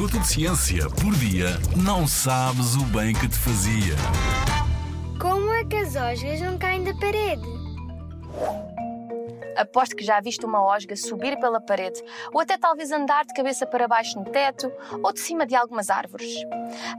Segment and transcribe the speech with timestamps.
[0.00, 3.94] minuto de ciência por dia, não sabes o bem que te fazia.
[5.20, 7.42] Como é que as osgas não caem da parede?
[9.58, 12.02] Aposto que já viste uma osga subir pela parede,
[12.32, 14.72] ou até talvez andar de cabeça para baixo no teto,
[15.04, 16.32] ou de cima de algumas árvores.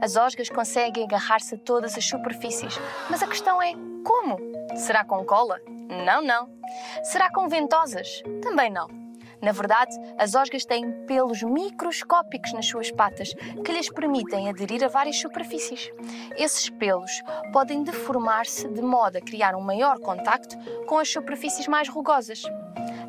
[0.00, 2.78] As osgas conseguem agarrar-se a todas as superfícies,
[3.10, 3.72] mas a questão é
[4.04, 4.38] como?
[4.76, 5.60] Será com cola?
[6.06, 6.48] Não, não.
[7.02, 8.22] Será com ventosas?
[8.40, 9.01] Também não.
[9.42, 13.34] Na verdade, as osgas têm pelos microscópicos nas suas patas
[13.64, 15.90] que lhes permitem aderir a várias superfícies.
[16.36, 17.10] Esses pelos
[17.52, 20.56] podem deformar-se de modo a criar um maior contacto
[20.86, 22.42] com as superfícies mais rugosas.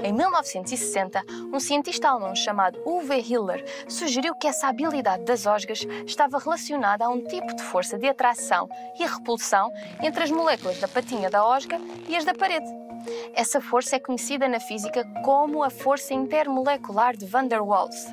[0.04, 1.22] Em 1960,
[1.54, 7.10] um cientista alemão chamado Uwe Hiller sugeriu que essa habilidade das osgas estava relacionada a
[7.10, 8.68] um tipo de força de atração
[9.00, 12.93] e repulsão entre as moléculas da patinha da osga e as da parede.
[13.34, 18.08] Essa força é conhecida na física como a força intermolecular de van der Waals.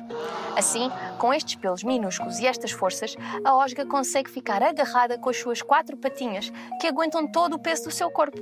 [0.55, 5.37] Assim, com estes pelos minúsculos e estas forças, a osga consegue ficar agarrada com as
[5.37, 8.37] suas quatro patinhas que aguentam todo o peso do seu corpo.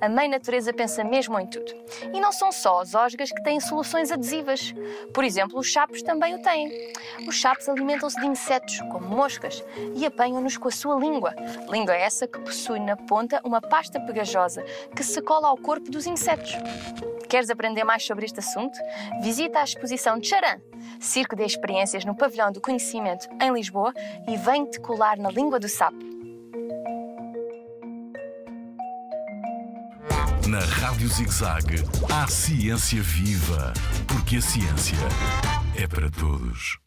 [0.00, 1.72] A mãe natureza pensa mesmo em tudo.
[2.12, 4.74] E não são só as osgas que têm soluções adesivas.
[5.14, 6.92] Por exemplo, os sapos também o têm.
[7.28, 11.34] Os sapos alimentam-se de insetos, como moscas, e apanham-nos com a sua língua.
[11.68, 14.64] Língua essa que possui na ponta uma pasta pegajosa
[14.96, 16.50] que se cola ao corpo dos insetos.
[17.28, 18.76] Queres aprender mais sobre este assunto?
[19.22, 20.60] Visita a exposição Tcharam,
[20.98, 23.94] Circo de Experiências no Pavilhão do Conhecimento, em Lisboa,
[24.26, 26.10] e vem-te colar na língua do sapo.
[30.48, 31.76] Na Rádio ZigZag,
[32.12, 33.72] há ciência viva,
[34.06, 34.98] porque a ciência
[35.78, 36.81] é para todos.